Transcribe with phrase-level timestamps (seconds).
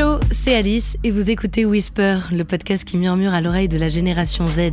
[0.00, 3.88] Hello, c'est Alice et vous écoutez Whisper, le podcast qui murmure à l'oreille de la
[3.88, 4.72] génération Z.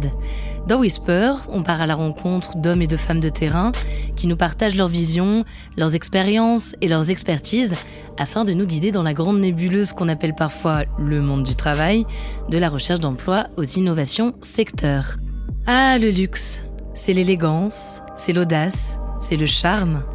[0.70, 3.74] Dans Whisper, on part à la rencontre d'hommes et de femmes de terrain
[4.16, 5.44] qui nous partagent leurs visions,
[5.76, 7.76] leurs expériences et leurs expertises
[8.18, 12.06] afin de nous guider dans la grande nébuleuse qu'on appelle parfois le monde du travail,
[12.48, 15.18] de la recherche d'emploi aux innovations secteurs.
[15.66, 20.06] Ah, le luxe, c'est l'élégance, c'est l'audace, c'est le charme.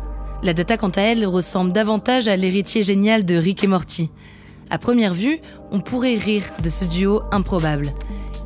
[0.42, 4.10] La data, quant à elle, ressemble davantage à l'héritier génial de Rick et Morty.
[4.72, 5.38] À première vue,
[5.70, 7.92] on pourrait rire de ce duo improbable.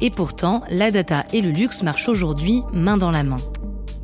[0.01, 3.37] Et pourtant, la data et le luxe marchent aujourd'hui main dans la main.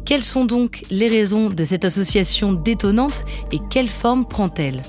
[0.04, 4.84] Quelles sont donc les raisons de cette association détonnante et quelle forme prend-elle?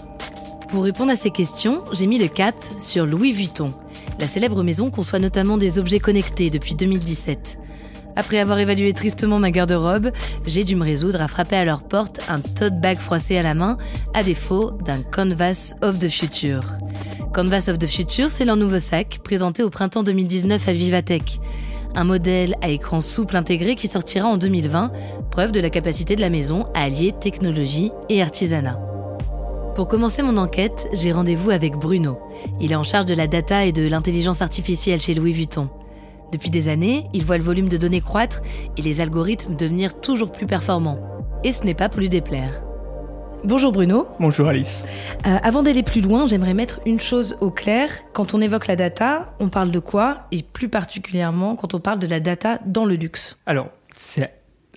[0.69, 3.73] Pour répondre à ces questions, j'ai mis le cap sur Louis Vuitton.
[4.19, 7.57] La célèbre maison conçoit notamment des objets connectés depuis 2017.
[8.15, 10.11] Après avoir évalué tristement ma garde-robe,
[10.45, 13.55] j'ai dû me résoudre à frapper à leur porte un tote bag froissé à la
[13.55, 13.79] main,
[14.13, 16.61] à défaut d'un Canvas of the Future.
[17.33, 21.39] Canvas of the Future, c'est leur nouveau sac, présenté au printemps 2019 à Vivatech.
[21.95, 24.91] Un modèle à écran souple intégré qui sortira en 2020,
[25.31, 28.79] preuve de la capacité de la maison à allier technologie et artisanat.
[29.73, 32.19] Pour commencer mon enquête, j'ai rendez-vous avec Bruno.
[32.61, 35.71] Il est en charge de la data et de l'intelligence artificielle chez Louis Vuitton.
[36.31, 38.43] Depuis des années, il voit le volume de données croître
[38.77, 40.99] et les algorithmes devenir toujours plus performants.
[41.43, 42.63] Et ce n'est pas pour lui déplaire.
[43.45, 44.07] Bonjour Bruno.
[44.21, 44.85] Bonjour Alice.
[45.27, 47.89] Euh, avant d'aller plus loin, j'aimerais mettre une chose au clair.
[48.13, 50.27] Quand on évoque la data, on parle de quoi?
[50.31, 54.31] Et plus particulièrement quand on parle de la data dans le luxe Alors, c'est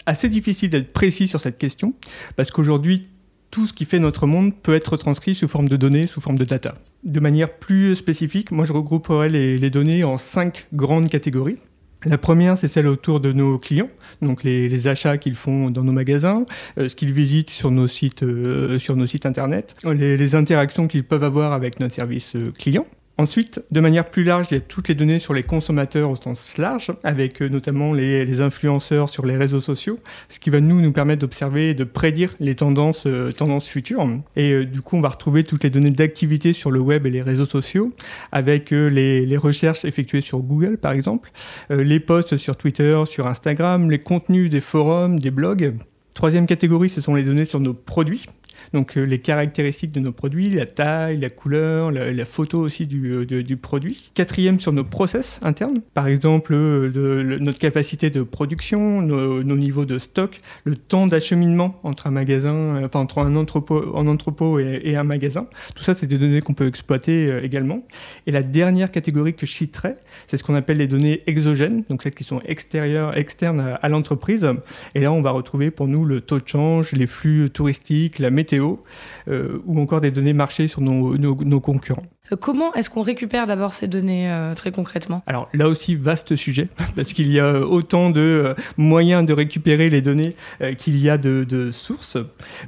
[0.05, 1.95] assez difficile d'être précis sur cette question,
[2.35, 3.07] parce qu'aujourd'hui,
[3.53, 6.37] tout ce qui fait notre monde peut être transcrit sous forme de données, sous forme
[6.37, 6.75] de data.
[7.05, 11.59] De manière plus spécifique, moi je regrouperai les, données en cinq grandes catégories.
[12.07, 13.91] La première, c'est celle autour de nos clients,
[14.23, 16.47] donc les, achats qu'ils font dans nos magasins,
[16.79, 21.03] euh, ce qu'ils visitent sur nos sites, euh, sur nos sites internet, les, interactions qu'ils
[21.03, 22.87] peuvent avoir avec notre service euh, client.
[23.19, 26.17] Ensuite, de manière plus large, il y a toutes les données sur les consommateurs au
[26.17, 30.93] sens large, avec euh, notamment les, influenceurs sur les réseaux sociaux, ce qui va nous
[30.93, 34.07] permettre d'observer et de prédire les tendances, euh, futures.
[34.37, 37.11] Et euh, du coup, on va retrouver toutes les données d'activité sur le web et
[37.11, 37.91] les réseaux sociaux,
[38.33, 41.31] avec les, recherches effectuées sur Google, par exemple,
[41.71, 45.75] les posts sur Twitter, sur Instagram, les contenus des forums, des blogs.
[46.15, 48.27] Troisième catégorie, ce sont les données sur nos produits,
[48.73, 53.13] donc euh, les caractéristiques de nos produits, la taille, la couleur, la, photo aussi du,
[53.13, 54.11] euh, du, produit.
[54.15, 59.99] Quatrième sur nos process internes, par exemple euh, notre capacité de production, nos, niveaux de
[59.99, 65.05] stock, le temps d'acheminement entre un magasin, enfin entre un entrepôt, en entrepôt et, un
[65.05, 65.47] magasin.
[65.75, 67.83] Tout ça, c'est des données qu'on peut exploiter également.
[68.27, 69.95] Et la dernière catégorie que je citerai,
[70.27, 73.89] c'est ce qu'on appelle les données exogènes, donc celles qui sont extérieures, externes à, à
[73.89, 74.47] l'entreprise.
[74.95, 78.31] Et là, on va retrouver pour nous le taux de change, les flux touristiques, la
[78.31, 82.03] météo euh, ou encore des données marché sur nos, concurrents.
[82.33, 85.23] Euh, comment est-ce qu'on récupère d'abord ces données euh, très concrètement?
[85.27, 90.01] Alors là aussi, vaste sujet, parce qu'il y a autant de moyens de récupérer les
[90.01, 90.35] données
[90.79, 92.19] qu'il y a de, sources.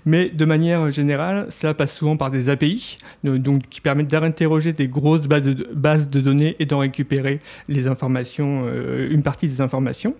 [0.05, 4.89] Mais de manière générale, ça passe souvent par des API, donc, qui permettent d'interroger des
[4.89, 8.67] grosses bases de, bases de données et d'en récupérer les informations,
[9.11, 10.15] une partie des informations.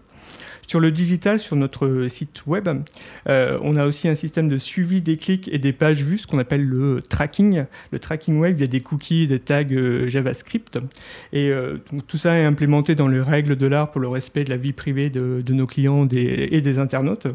[0.69, 2.69] Sur le digital, sur notre site web,
[3.27, 6.27] euh, on a aussi un système de suivi des clics et des pages vues, ce
[6.27, 7.65] qu'on appelle le tracking.
[7.91, 10.79] Le tracking web, il y a des cookies, des tags euh, JavaScript.
[11.33, 14.51] Et euh, tout ça est implémenté dans les règles de l'art pour le respect de
[14.51, 17.29] la vie privée de, nos clients et des internautes.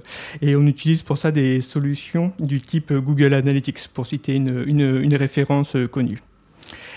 [0.43, 5.75] Et on utilise pour ça des solutions du type Google Analytics, pour citer une référence
[5.91, 6.21] connue.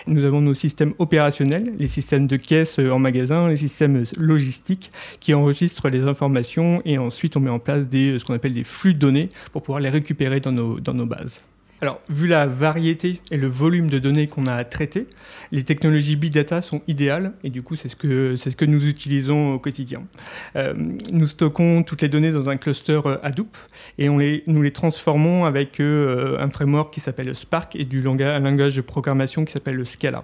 [0.06, 5.34] Nous avons nos systèmes opérationnels, les systèmes de caisse en magasin, les systèmes logistiques qui
[5.34, 8.94] enregistrent les informations et ensuite on met en place des, ce qu'on appelle des flux
[8.94, 11.42] de données pour pouvoir les récupérer dans nos bases.
[11.82, 15.06] Alors, vu la variété et le volume de données qu'on a à traiter,
[15.52, 18.64] les technologies big data sont idéales et du coup, c'est ce que, c'est ce que
[18.64, 20.04] nous utilisons au quotidien.
[20.56, 20.72] Euh,
[21.12, 23.58] nous stockons toutes les données dans un cluster euh, Hadoop
[23.98, 28.00] et on les, nous les transformons avec euh, un framework qui s'appelle Spark et du
[28.00, 30.22] langage, un langage de programmation qui s'appelle Scala.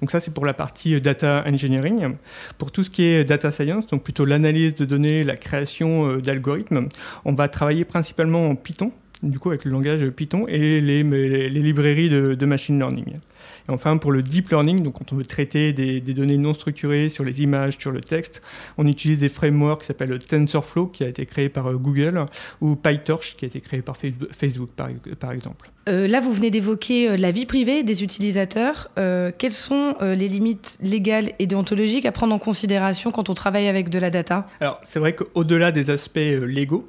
[0.00, 2.16] Donc ça, c'est pour la partie data engineering.
[2.58, 6.88] Pour tout ce qui est data science, donc plutôt l'analyse de données, la création d'algorithmes,
[7.24, 8.90] on va travailler principalement en Python
[9.22, 13.14] du coup avec le langage Python et les, les, librairies de, machine learning.
[13.14, 17.08] Et enfin, pour le deep learning, donc quand on veut traiter des, données non structurées
[17.08, 18.42] sur les images, sur le texte,
[18.76, 22.24] on utilise des frameworks qui s'appellent TensorFlow, qui a été créé par euh, Google,
[22.60, 25.70] ou PyTorch, qui a été créé par Facebook, par, exemple.
[25.88, 28.90] Euh, là, vous venez d'évoquer euh, la vie privée des utilisateurs.
[28.96, 33.90] quelles sont les limites légales et déontologiques à prendre en considération quand on travaille avec
[33.90, 34.48] de la data?
[34.60, 36.88] Alors, c'est vrai qu'au-delà des aspects légaux,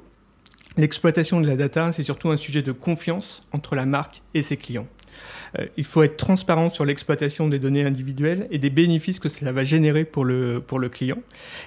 [0.76, 4.56] L'exploitation de la data, c'est surtout un sujet de confiance entre la marque et ses
[4.56, 4.86] clients.
[5.76, 9.64] il faut être transparent sur l'exploitation des données individuelles et des bénéfices que cela va
[9.64, 11.18] générer pour le, pour le client.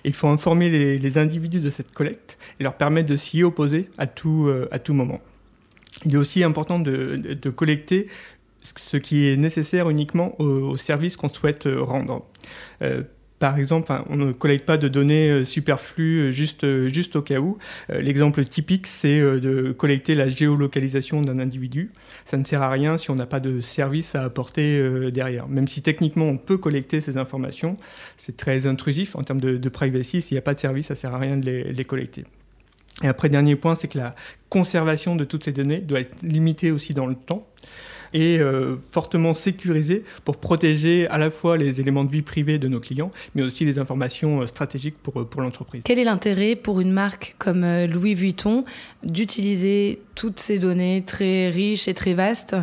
[0.06, 4.08] il faut informer les, individus de cette collecte et leur permettre de s'y opposer à
[4.08, 5.20] tout, à tout moment.
[6.06, 8.08] Il est aussi important de, de collecter
[8.76, 12.26] ce qui est nécessaire uniquement au, service qu'on souhaite euh, rendre.
[12.82, 13.04] Euh,
[13.44, 17.58] par exemple, on ne collecte pas de données euh, superflues juste, juste au cas où.
[17.90, 21.92] L'exemple typique, c'est de collecter la géolocalisation d'un individu.
[22.26, 24.82] Ça ne sert à rien si on n'a pas de service à apporter
[25.12, 25.50] derrière.
[25.50, 27.76] Même si techniquement on peut collecter ces informations,
[28.16, 30.22] c'est très intrusif en termes de, privacy.
[30.22, 32.24] S'il n'y a pas de service, ça ne sert à rien de les collecter.
[33.02, 34.16] Et après, dernier point, c'est que la
[34.50, 37.48] conservation de toutes ces données doit être limitée aussi dans le temps
[38.14, 42.68] et euh, fortement sécurisée pour protéger à la fois les éléments de vie privée de
[42.68, 45.82] nos clients, mais aussi les informations euh, stratégiques pour, euh, pour l'entreprise.
[45.84, 48.66] Quel est l'intérêt pour une marque comme Louis Vuitton
[49.04, 52.56] d'utiliser toutes ces données très riches et très vastes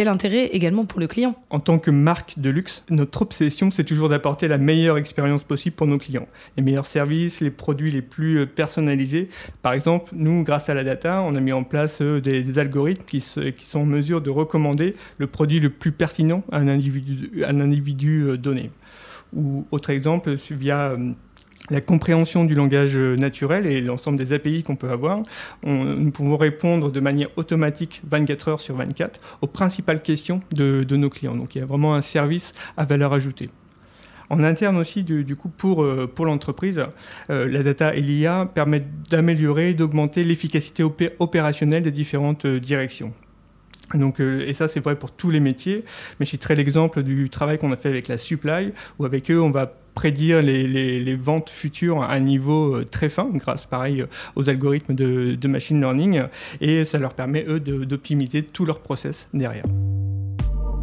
[0.00, 1.34] quel intérêt également pour le client?
[1.50, 5.76] En tant que marque de luxe, notre obsession, c'est toujours d'apporter la meilleure expérience possible
[5.76, 6.26] pour nos clients.
[6.56, 9.28] Les meilleurs services, les produits les plus euh, personnalisés.
[9.60, 13.04] Par exemple, nous, grâce à la data, on a mis en place euh, des, algorithmes
[13.04, 17.44] qui, qui, sont en mesure de recommander le produit le plus pertinent à un individu,
[17.44, 18.70] à un individu euh, donné.
[19.34, 20.96] Ou autre exemple, via
[21.70, 25.20] la compréhension du langage naturel et l'ensemble des API qu'on peut avoir,
[25.64, 31.10] nous pouvons répondre de manière automatique 24 heures sur 24 aux principales questions de, nos
[31.10, 31.36] clients.
[31.36, 33.50] Donc il y a vraiment un service à valeur ajoutée.
[34.32, 36.80] En interne aussi, du, coup, pour, euh, l'entreprise,
[37.30, 40.84] euh, la data et l'IA permettent d'améliorer, d'augmenter l'efficacité
[41.18, 43.12] opérationnelle des différentes euh, directions.
[43.94, 45.84] Donc, et ça, c'est vrai pour tous les métiers.
[46.20, 49.40] Mais je citerai l'exemple du travail qu'on a fait avec la supply, où avec eux,
[49.40, 54.06] on va prédire les, ventes futures à un niveau euh, très fin, grâce pareil euh,
[54.36, 56.22] aux algorithmes de, machine learning,
[56.60, 59.64] et ça leur permet, eux, d'optimiser tout leur process derrière.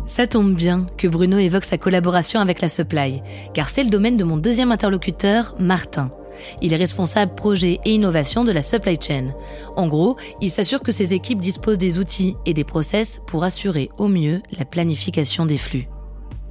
[0.05, 3.21] Ça tombe bien que Bruno évoque sa collaboration avec la supply,
[3.53, 6.11] car c'est le domaine de mon deuxième interlocuteur, Martin.
[6.61, 9.27] Il est responsable projet et innovation de la supply chain.
[9.75, 13.89] En gros, il s'assure que ses équipes disposent des outils et des process pour assurer
[13.97, 15.87] au mieux la planification des flux.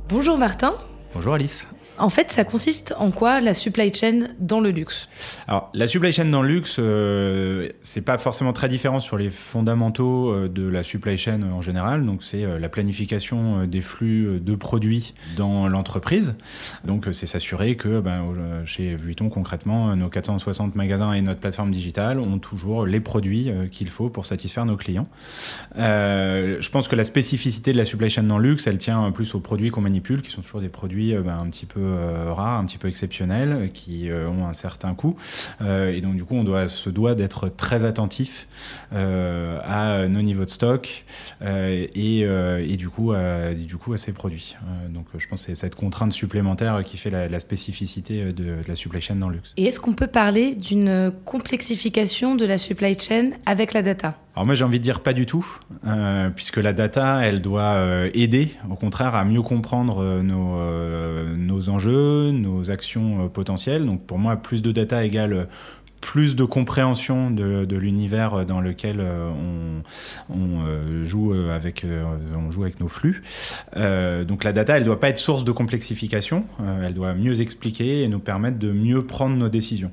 [0.09, 0.75] Bonjour Martin.
[1.15, 1.67] Bonjour Alice.
[1.99, 5.09] En fait, ça consiste en quoi la supply chain dans le luxe?
[5.49, 9.31] Alors, la supply chain dans le luxe, euh, c'est pas forcément très différent sur les
[9.31, 12.05] fondamentaux euh, de la supply chain en général.
[12.05, 16.35] Donc, c'est euh, la planification des flux de produits dans l'entreprise.
[16.85, 18.25] Donc, c'est s'assurer que ben,
[18.65, 23.89] chez Vuitton, concrètement, nos 460 magasins et notre plateforme digitale ont toujours les produits qu'il
[23.89, 25.07] faut pour satisfaire nos clients.
[25.77, 29.35] je pense que la spécificité de la supply chain dans le luxe, elle tient plus
[29.35, 32.59] aux produits qu'on manipule, qui sont toujours des produits ben, un petit peu euh, rares,
[32.59, 35.17] un petit peu exceptionnels, qui euh, ont un certain coût.
[35.61, 38.49] Euh, et donc, du coup, on doit, se doit d'être très attentif
[38.93, 41.05] à nos niveaux de stock
[41.45, 44.57] et, du, coup, à, du coup à ces produits.
[44.89, 49.01] donc, je pense que c'est cette contrainte supplémentaire qui fait la, spécificité de, la supply
[49.01, 49.53] chain dans le luxe.
[49.57, 54.15] Et est-ce qu'on peut parler d'une complexification de la supply chain avec la data?
[54.37, 55.47] Alors moi j'ai envie de dire pas du tout,
[55.87, 61.37] euh, puisque la data, elle doit euh, aider, au contraire, à mieux comprendre euh, nos,
[61.37, 63.87] nos, enjeux, nos actions potentielles.
[63.87, 65.49] Donc pour moi, plus de data égale
[66.03, 69.83] plus de compréhension de, l'univers dans lequel on,
[70.33, 71.85] on joue avec,
[72.37, 73.23] on joue avec nos flux.
[73.75, 76.45] donc la data, elle ne doit pas être source de complexification,
[76.85, 79.91] elle doit mieux expliquer et nous permettre de mieux prendre nos décisions.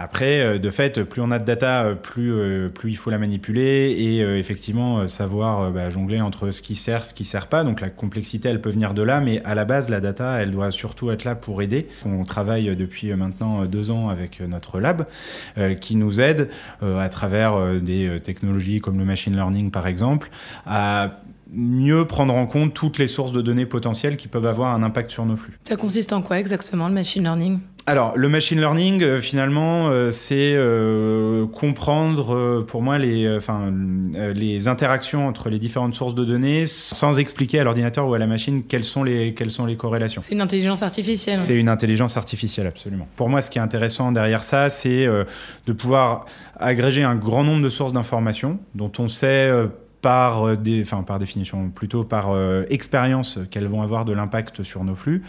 [0.00, 3.10] Après, euh, de fait, plus on a de data, euh, plus, euh, plus il faut
[3.10, 7.64] la manipuler et effectivement savoir bah, jongler entre ce qui sert, ce qui sert pas.
[7.64, 10.52] Donc la complexité, elle peut venir de là, mais à la base, la data, elle
[10.52, 11.88] doit surtout être là pour aider.
[12.06, 15.06] On travaille depuis maintenant deux ans avec notre lab
[15.80, 16.48] qui nous aide
[16.82, 20.30] à travers des technologies comme le machine learning par exemple
[20.66, 21.20] à
[21.52, 25.10] mieux prendre en compte toutes les sources de données potentielles qui peuvent avoir un impact
[25.10, 25.58] sur nos flux.
[25.64, 27.60] Ça consiste en quoi exactement le machine learning?
[27.88, 35.48] Alors, le machine learning, euh, finalement, euh, c'est euh, comprendre, pour moi, les, interactions entre
[35.48, 39.04] les différentes sources de données sans expliquer à l'ordinateur ou à la machine quelles sont
[39.04, 40.20] les, quelles sont les corrélations.
[40.20, 41.38] C'est une intelligence artificielle.
[41.38, 43.08] C'est une intelligence artificielle, absolument.
[43.16, 46.26] Pour moi, ce qui est intéressant derrière ça, c'est de pouvoir
[46.60, 49.50] agréger un grand nombre de sources d'informations dont on sait
[50.00, 54.84] par, euh, enfin, par définition, plutôt par euh, expérience qu'elles vont avoir de l'impact sur
[54.84, 55.22] nos flux.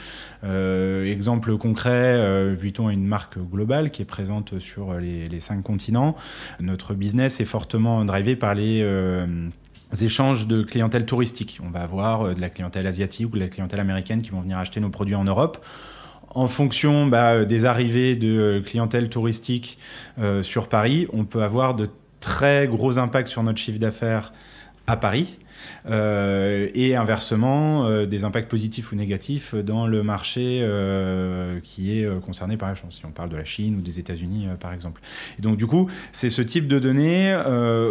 [0.43, 5.63] Euh, exemple concret, Vuitton est une marque globale qui est présente sur les, les cinq
[5.63, 6.15] continents.
[6.59, 8.85] Notre business est fortement drivé par les
[10.01, 11.59] échanges de clientèle touristique.
[11.63, 14.57] On va avoir de la clientèle asiatique ou de la clientèle américaine qui vont venir
[14.57, 15.65] acheter nos produits en Europe
[16.35, 19.79] en fonction bah, des arrivées de clientèle touristique
[20.43, 21.88] sur Paris, on peut avoir de
[22.19, 24.31] très gros impacts sur notre chiffre d'affaires
[24.89, 25.38] à Paris.
[25.89, 32.22] Euh, et inversement, euh, des impacts positifs ou négatifs dans le marché euh, qui est
[32.22, 35.01] concerné par la chance, si on parle de la Chine ou des États-Unis par exemple.
[35.38, 37.38] Et donc du coup, c'est ce type de données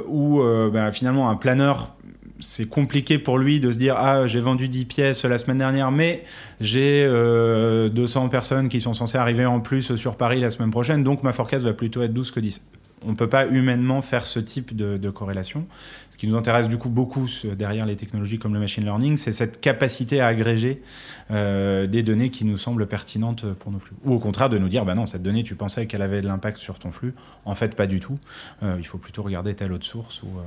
[0.09, 1.95] où bah, finalement un planeur
[2.41, 5.91] c'est compliqué pour lui de se dire ah j'ai vendu 10 pièces la semaine dernière
[5.91, 6.23] mais
[6.61, 11.25] j'ai 200 personnes qui sont censées arriver en plus sur Paris la semaine prochaine donc
[11.25, 12.63] ma forecast va plutôt être 12 que 10
[13.05, 15.67] on ne peut pas humainement faire ce type de, corrélation.
[16.11, 17.27] Ce qui nous intéresse du coup beaucoup
[17.57, 20.83] derrière les technologies comme le machine learning, c'est cette capacité à agréger
[21.31, 23.97] euh, des données qui nous semblent pertinentes pour nos flux.
[24.05, 26.27] Ou au contraire de nous dire, bah non, cette donnée, tu pensais qu'elle avait de
[26.27, 27.15] l'impact sur ton flux.
[27.45, 28.19] En fait, pas du tout.
[28.63, 30.29] Euh, il faut plutôt regarder telle autre source ou...
[30.39, 30.43] Euh,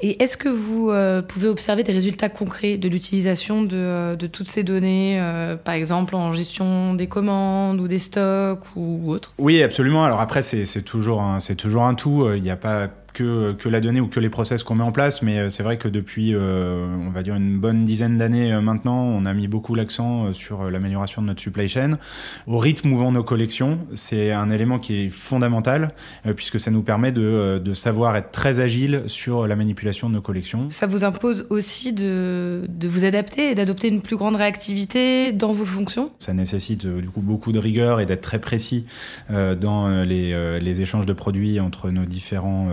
[0.00, 4.48] et est-ce que vous euh, pouvez observer des résultats concrets de l'utilisation de, euh, toutes
[4.48, 9.34] ces données, euh, par exemple en gestion des commandes ou des stocks ou, autre?
[9.38, 10.04] Oui, absolument.
[10.04, 11.22] Alors après, c'est toujours,
[11.56, 12.26] toujours un tout.
[12.34, 14.92] Il n'y a pas que, que, la donnée ou que les process qu'on met en
[14.92, 18.52] place, mais euh, c'est vrai que depuis, euh, on va dire, une bonne dizaine d'années
[18.52, 21.98] euh, maintenant, on a mis beaucoup l'accent sur l'amélioration de notre supply chain.
[22.46, 25.90] Au rythme où nos collections, c'est un élément qui est fondamental,
[26.36, 30.20] puisque ça nous permet de, de, savoir être très agile sur la manipulation de nos
[30.20, 30.68] collections.
[30.70, 35.52] Ça vous impose aussi de, de vous adapter et d'adopter une plus grande réactivité dans
[35.52, 36.12] vos fonctions?
[36.18, 38.84] Ça nécessite du coup beaucoup de rigueur et d'être très précis
[39.28, 42.68] dans les, les, échanges de produits entre nos différents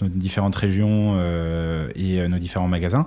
[0.00, 3.06] nos différentes régions euh, et euh, nos différents magasins.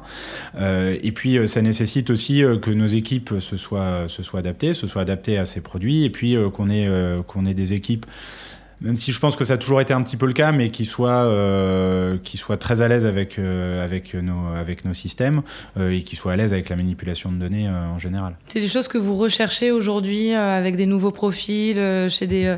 [0.58, 4.88] Euh, et puis, ça nécessite aussi que nos équipes se soient, se soient adaptées, se
[4.88, 6.90] soient adaptées à ces produits, et puis qu'on ait,
[7.28, 8.06] qu'on ait des équipes
[8.80, 10.70] même si je pense que ça a toujours été un petit peu le cas, mais
[10.70, 11.26] qui soit
[12.60, 15.42] très à l'aise avec, avec, nos, avec nos systèmes
[15.80, 18.36] et qui soient à l'aise avec la manipulation de données en général.
[18.50, 22.56] C'est des choses que vous recherchez aujourd'hui avec des nouveaux profils chez des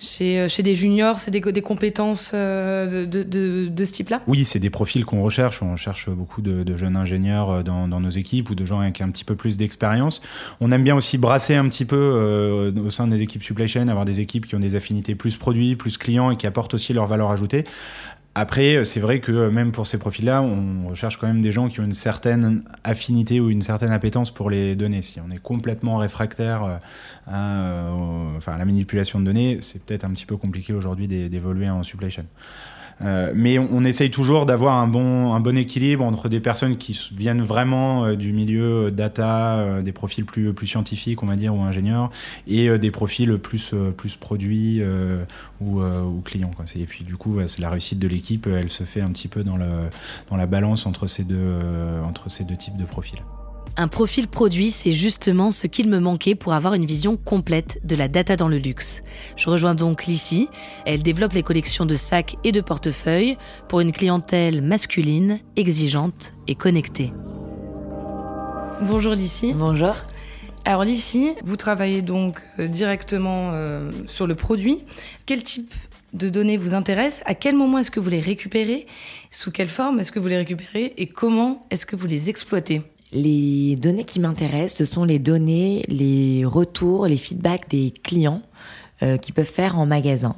[0.00, 4.22] chez, euh, chez des juniors, c'est des, compétences euh, de, ce type-là?
[4.26, 5.62] Oui, c'est des profils qu'on recherche.
[5.62, 9.10] On cherche beaucoup de, jeunes ingénieurs euh, dans, nos équipes ou de gens avec un
[9.10, 10.22] petit peu plus d'expérience.
[10.60, 14.04] On aime bien aussi brasser un petit peu au sein des équipes supply chain, avoir
[14.04, 17.06] des équipes qui ont des affinités plus produits, plus clients et qui apportent aussi leur
[17.06, 17.64] valeur ajoutée.
[18.34, 21.50] Après, euh, c'est vrai que euh, même pour ces profils-là, on recherche quand même des
[21.50, 25.02] gens qui ont une certaine affinité ou une certaine appétence pour les données.
[25.02, 26.76] Si on est complètement réfractaire euh,
[27.26, 31.82] à, à la manipulation de données, c'est peut-être un petit peu compliqué aujourd'hui d'évoluer en
[31.82, 32.24] supply chain.
[33.02, 36.98] Euh, mais on, essaye toujours d'avoir un bon, un bon équilibre entre des personnes qui
[37.16, 41.54] viennent vraiment euh, du milieu euh, data, des profils plus, plus scientifiques, on va dire,
[41.54, 42.10] ou ingénieurs,
[42.46, 44.82] et des profils plus, plus produits
[45.60, 46.50] ou, ou, clients.
[46.54, 46.64] Quoi.
[46.76, 49.42] Et puis du coup, c'est la réussite de l'équipe, elle se fait un petit peu
[49.42, 49.88] dans, le,
[50.28, 51.58] dans la balance entre ces deux,
[52.06, 53.20] entre ces deux types de profils.
[53.76, 57.96] Un profil produit, c'est justement ce qu'il me manquait pour avoir une vision complète de
[57.96, 59.02] la data dans le luxe.
[59.36, 60.48] Je rejoins donc Lissy.
[60.84, 66.54] Elle développe les collections de sacs et de portefeuilles pour une clientèle masculine, exigeante et
[66.54, 67.12] connectée.
[68.82, 69.54] Bonjour Lissy.
[69.54, 69.94] Bonjour.
[70.66, 74.84] Alors Lissy, vous travaillez donc euh, directement euh, sur le produit.
[75.24, 75.72] Quel type
[76.12, 77.22] de données vous intéresse?
[77.24, 78.86] À quel moment est-ce que vous les récupérez?
[79.30, 80.92] Sous quelle forme est-ce que vous les récupérez?
[80.98, 82.82] Et comment est-ce que vous les exploitez?
[83.12, 88.42] Les données qui m'intéressent, ce sont les données, les retours, les feedbacks des clients
[89.02, 90.36] euh, qui peuvent faire en magasin.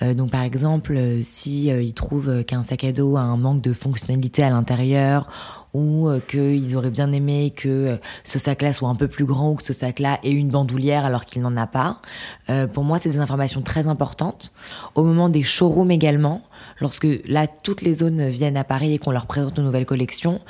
[0.00, 3.60] Euh, donc par exemple, euh, si ils trouvent qu'un sac à dos a un manque
[3.60, 5.28] de fonctionnalité à l'intérieur
[5.74, 9.62] ou qu'ils auraient bien aimé que ce sac-là soit un peu plus grand ou que
[9.62, 12.00] ce sac-là ait une bandoulière alors qu'il n'en a pas.
[12.72, 14.54] pour moi, c'est des informations très importantes.
[14.94, 16.42] Au moment des showrooms également,
[16.80, 20.40] lorsque là toutes les zones viennent à Paris et qu'on leur présente une nouvelle collection,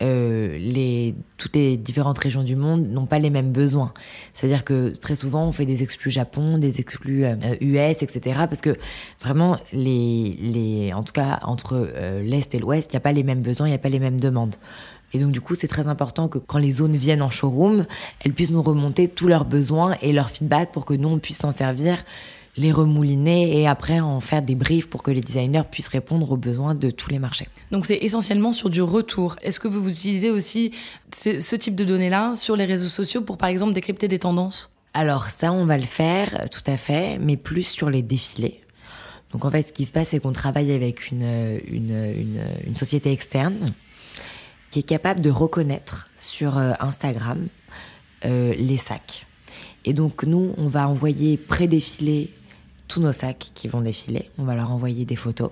[0.00, 3.92] euh, toutes les différentes régions du monde n'ont pas les mêmes besoins.
[4.34, 7.24] C'est-à-dire que très souvent on fait des exclus Japon, des exclus
[7.60, 8.20] US, etc.
[8.48, 8.76] Parce que
[9.20, 13.12] vraiment, les, les, en tout cas entre euh, l'Est et l'Ouest, il n'y a pas
[13.12, 14.54] les mêmes besoins, il n'y a pas les mêmes demandes.
[15.14, 17.86] Et donc du coup, c'est très important que quand les zones viennent en showroom,
[18.20, 21.38] elles puissent nous remonter tous leurs besoins et leurs feedbacks pour que nous, on puisse
[21.38, 22.04] s'en servir
[22.58, 26.36] les remouliner et après en faire des briefs pour que les designers puissent répondre aux
[26.36, 27.46] besoins de tous les marchés.
[27.70, 29.36] Donc c'est essentiellement sur du retour.
[29.42, 30.72] Est-ce que vous utilisez aussi
[31.14, 34.72] ce type de données-là sur les réseaux sociaux pour par exemple décrypter des tendances?
[34.92, 38.60] Alors ça, on va le faire tout à fait, mais plus sur les défilés.
[39.32, 43.12] Donc en fait, ce qui se passe, c'est qu'on travaille avec une, une, une, société
[43.12, 43.72] externe
[44.70, 47.46] qui est capable de reconnaître sur euh, Instagram
[48.24, 49.26] euh, les sacs.
[49.84, 52.32] Et donc nous, on va envoyer pré-défiler
[52.88, 54.30] tous nos sacs qui vont défiler.
[54.38, 55.50] On va leur envoyer des photos.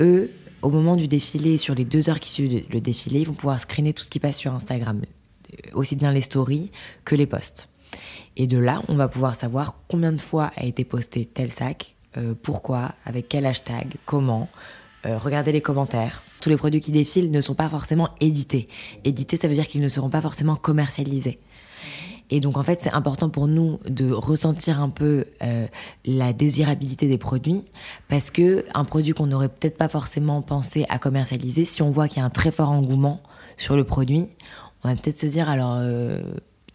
[0.00, 0.30] Eux,
[0.62, 3.60] au moment du défilé, sur les deux heures qui suivent le défilé, ils vont pouvoir
[3.60, 6.72] screener tout ce qui passe sur Instagram, euh, aussi bien les stories
[7.04, 7.68] que les posts.
[8.36, 11.94] Et de là, on va pouvoir savoir combien de fois a été posté tel sac,
[12.16, 14.48] euh, pourquoi, avec quel hashtag, comment,
[15.06, 16.22] euh, regarder les commentaires.
[16.40, 18.68] Tous les produits qui défilent ne sont pas forcément édités.
[19.04, 21.38] Édités, ça veut dire qu'ils ne seront pas forcément commercialisés.
[22.30, 25.66] Et donc en fait, c'est important pour nous de ressentir un peu euh,
[26.04, 27.62] la désirabilité des produits
[28.08, 32.08] parce que un produit qu'on n'aurait peut-être pas forcément pensé à commercialiser, si on voit
[32.08, 33.20] qu'il y a un très fort engouement
[33.56, 34.26] sur le produit,
[34.82, 36.20] on va peut-être se dire alors euh,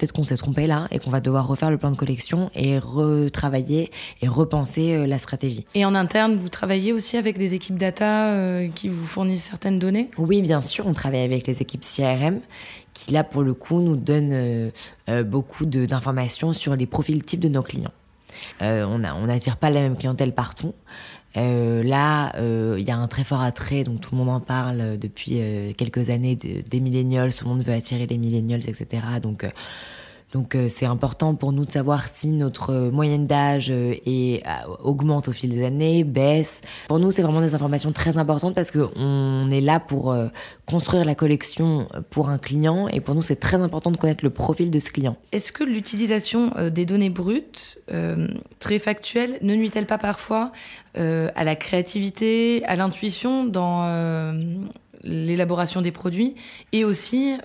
[0.01, 2.79] peut-être qu'on s'est trompé là et qu'on va devoir refaire le plan de collection et
[2.79, 3.91] retravailler
[4.22, 5.63] et repenser euh, la stratégie.
[5.75, 9.77] Et en interne, vous travaillez aussi avec des équipes data euh, qui vous fournissent certaines
[9.77, 10.10] données?
[10.17, 12.39] Oui, bien sûr, on travaille avec les équipes CRM
[12.93, 17.48] qui là pour le coup nous donnent euh, beaucoup d'informations sur les profils types de
[17.48, 17.93] nos clients.
[18.60, 20.74] on n'attire pas la même clientèle partout.
[21.36, 22.34] Là,
[22.78, 25.42] il y a un très fort attrait, donc tout le monde en parle depuis
[25.78, 29.04] quelques années des millennials, tout le monde veut attirer les millennials, etc.
[29.22, 29.46] Donc
[30.32, 34.38] donc euh, c'est important pour nous de savoir si notre moyenne d'âge euh, euh,
[34.84, 36.62] augmente au fil des années, baisse.
[36.88, 40.16] Pour nous, c'est vraiment des informations très importantes parce qu'on est là pour
[40.66, 44.30] construire la collection pour un client et pour nous, c'est très important de connaître le
[44.30, 45.18] profil de ce client.
[45.32, 47.80] Est-ce que l'utilisation des données brutes,
[48.60, 50.52] très factuelles, ne nuit-elle pas parfois
[50.96, 53.86] à la créativité, à l'intuition dans
[55.04, 56.36] l'élaboration des produits
[56.72, 57.36] et aussi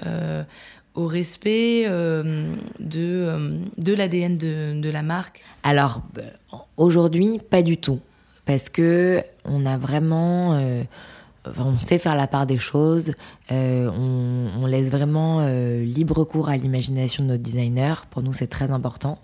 [0.97, 6.23] au respect euh, de, euh, de l'ADN de, de, la marque Alors, euh,
[6.77, 8.01] aujourd'hui, pas du tout.
[8.47, 10.53] Parce que on a vraiment.
[11.59, 13.13] on sait faire la part des choses.
[13.51, 15.45] On, laisse vraiment
[15.81, 18.07] libre cours à l'imagination de notre designer.
[18.07, 19.19] Pour nous, c'est très important.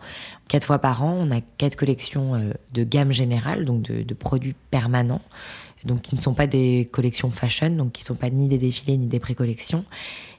[0.49, 2.33] Quatre fois par an, on a quatre collections
[2.73, 5.23] de gamme générale, donc de produits permanents
[5.84, 8.58] donc qui ne sont pas des collections fashion, donc qui ne sont pas ni des
[8.58, 9.84] défilés ni des pré-collections.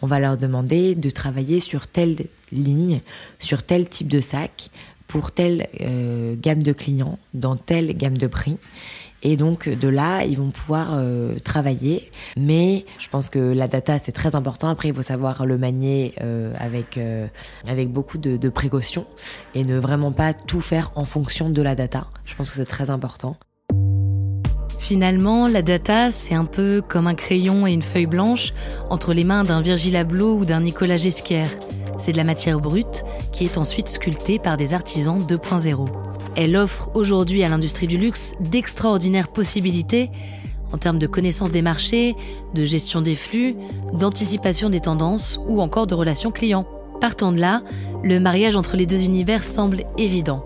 [0.02, 2.16] On va leur demander de travailler sur telle
[2.52, 3.02] ligne,
[3.40, 4.70] sur tel type de sac,
[5.08, 8.58] pour telle euh, gamme de clients, dans telle gamme de prix.
[9.26, 12.12] Et donc de là, ils vont pouvoir euh, travailler.
[12.36, 14.68] Mais je pense que la data, c'est très important.
[14.68, 17.00] Après, il faut savoir le manier euh, avec,
[17.68, 19.06] avec beaucoup de, de précautions
[19.56, 22.08] et ne vraiment pas tout faire en fonction de la data.
[22.26, 23.38] Je pense que c'est très important.
[24.84, 28.52] Finalement, la data, c'est un peu comme un crayon et une feuille blanche
[28.90, 31.50] entre les mains d'un Virgil Abloh ou d'un Nicolas Ghesquière.
[31.98, 35.88] C'est de la matière brute qui est ensuite sculptée par des artisans 2.0.
[36.36, 40.12] Elle offre aujourd'hui à l'industrie du luxe d'extraordinaires possibilités
[40.74, 42.14] en termes de connaissance des marchés,
[42.54, 43.56] de gestion des flux,
[43.94, 46.68] d'anticipation des tendances ou encore de relations clients.
[47.00, 47.64] Partant de là,
[48.04, 50.44] le mariage entre les deux univers semble évident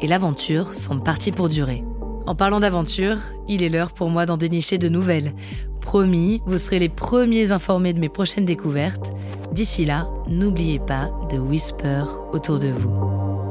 [0.00, 1.82] et l'aventure semble partie pour durer.
[2.30, 3.16] En parlant d'aventure,
[3.48, 5.34] il est l'heure pour moi d'en dénicher de nouvelles.
[5.80, 9.10] Promis, vous serez les premiers informés de mes prochaines découvertes.
[9.50, 13.49] D'ici là, n'oubliez pas de whisper autour de vous.